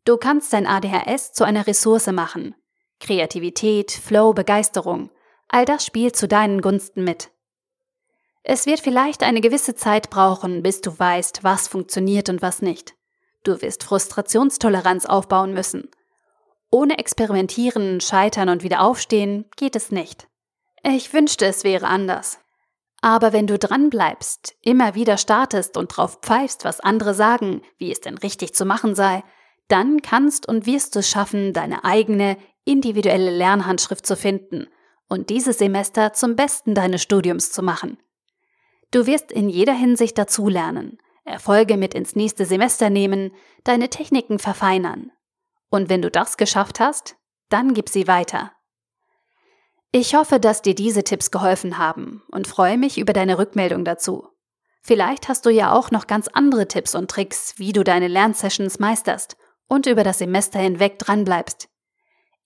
Du 0.05 0.19
kannst 0.19 0.53
dein 0.53 0.67
ADHS 0.67 1.33
zu 1.33 1.45
einer 1.45 1.67
Ressource 1.67 2.09
machen. 2.09 2.55
Kreativität, 3.01 3.91
Flow, 3.91 4.35
Begeisterung, 4.35 5.11
all 5.49 5.65
das 5.65 5.87
spielt 5.87 6.15
zu 6.15 6.29
deinen 6.29 6.61
Gunsten 6.61 7.05
mit. 7.05 7.31
Es 8.45 8.67
wird 8.67 8.81
vielleicht 8.81 9.23
eine 9.23 9.41
gewisse 9.41 9.75
Zeit 9.75 10.11
brauchen, 10.11 10.63
bis 10.63 10.81
du 10.81 10.97
weißt, 10.97 11.43
was 11.43 11.67
funktioniert 11.67 12.29
und 12.29 12.43
was 12.43 12.63
nicht. 12.63 12.95
Du 13.43 13.61
wirst 13.61 13.85
Frustrationstoleranz 13.85 15.07
aufbauen 15.07 15.53
müssen 15.53 15.89
ohne 16.75 16.99
Experimentieren, 16.99 18.01
Scheitern 18.01 18.49
und 18.49 18.65
wieder 18.65 18.81
aufstehen 18.81 19.45
geht 19.57 19.77
es 19.77 19.93
nicht. 19.93 20.27
Ich 20.83 21.13
wünschte, 21.13 21.47
es 21.47 21.63
wäre 21.63 21.87
anders. 21.87 22.41
Aber 23.01 23.33
wenn 23.33 23.47
du 23.47 23.61
dranbleibst, 23.61 24.57
immer 24.61 24.97
wieder 24.97 25.17
startest 25.17 25.77
und 25.77 25.97
drauf 25.97 26.19
pfeifst, 26.21 26.65
was 26.65 26.81
andere 26.81 27.15
sagen, 27.15 27.63
wie 27.79 27.93
es 27.93 28.01
denn 28.01 28.19
richtig 28.19 28.55
zu 28.55 28.65
machen 28.65 28.97
sei, 28.97 29.23
dann 29.69 30.03
kannst 30.03 30.49
und 30.49 30.67
wirst 30.67 30.97
du 30.97 30.99
es 30.99 31.09
schaffen, 31.09 31.53
deine 31.53 31.85
eigene, 31.85 32.39
individuelle 32.65 33.31
Lernhandschrift 33.31 34.05
zu 34.05 34.17
finden 34.17 34.67
und 35.09 35.31
dieses 35.31 35.59
Semester 35.59 36.13
zum 36.13 36.35
Besten 36.35 36.75
deines 36.75 37.03
Studiums 37.03 37.53
zu 37.53 37.63
machen. 37.63 37.99
Du 38.95 39.09
wirst 39.09 39.33
in 39.33 39.49
jeder 39.49 39.73
Hinsicht 39.73 40.17
dazulernen, 40.17 40.99
Erfolge 41.25 41.77
mit 41.77 41.95
ins 41.95 42.15
nächste 42.15 42.47
Semester 42.47 42.91
nehmen, 42.91 43.33
deine 43.65 43.91
Techniken 43.91 44.39
verfeinern, 44.39 45.11
und 45.69 45.89
wenn 45.89 46.01
du 46.01 46.13
das 46.13 46.37
geschafft 46.37 46.79
hast, 46.79 47.17
dann 47.49 47.75
gib 47.75 47.89
sie 47.89 48.07
weiter. 48.07 48.53
Ich 49.91 50.15
hoffe, 50.15 50.39
dass 50.39 50.63
dir 50.63 50.77
diese 50.77 51.03
Tipps 51.03 51.33
geholfen 51.33 51.77
haben 51.77 52.23
und 52.31 52.47
freue 52.47 52.79
mich 52.79 52.97
über 52.97 53.13
deine 53.13 53.37
Rückmeldung 53.37 53.85
dazu. 53.85 54.29
Vielleicht 54.81 55.29
hast 55.29 55.45
du 55.45 55.51
ja 55.51 55.73
auch 55.73 55.91
noch 55.91 56.07
ganz 56.07 56.29
andere 56.29 56.69
Tipps 56.69 56.95
und 56.95 57.11
Tricks, 57.11 57.55
wie 57.57 57.73
du 57.73 57.83
deine 57.83 58.07
Lernsessions 58.07 58.79
meisterst 58.79 59.37
und 59.67 59.87
über 59.87 60.05
das 60.05 60.19
Semester 60.19 60.61
hinweg 60.61 61.01
dranbleibst. 61.01 61.69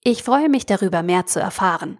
Ich 0.01 0.23
freue 0.23 0.49
mich 0.49 0.65
darüber, 0.65 1.03
mehr 1.03 1.27
zu 1.27 1.39
erfahren. 1.39 1.99